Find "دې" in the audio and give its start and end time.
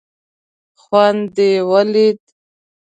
1.35-1.47